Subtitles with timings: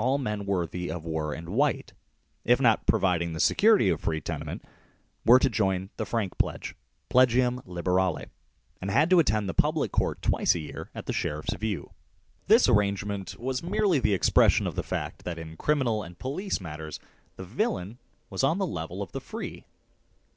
[0.00, 1.92] 39 81 all men worthy of were and wite,
[2.44, 4.62] 1 if not providing the security of free tenement,
[5.24, 6.76] were to join the frank pledge
[7.10, 8.26] 2 ("plegium liberale")
[8.80, 11.90] and had to attend the public court twice a year at the sheriff's view.
[12.46, 17.00] This arrangement was merely the expression of the fact that in criminal and police matters
[17.34, 17.98] the villain
[18.30, 19.64] was on the level of the free.